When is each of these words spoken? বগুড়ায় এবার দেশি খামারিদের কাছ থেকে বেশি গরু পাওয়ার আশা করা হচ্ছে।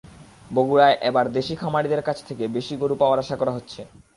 বগুড়ায় 0.53 0.97
এবার 1.09 1.25
দেশি 1.37 1.53
খামারিদের 1.55 2.01
কাছ 2.01 2.17
থেকে 2.27 2.43
বেশি 2.47 2.73
গরু 2.81 2.95
পাওয়ার 3.01 3.21
আশা 3.23 3.35
করা 3.41 3.55
হচ্ছে। 3.57 3.81